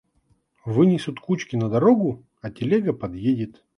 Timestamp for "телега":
2.49-2.91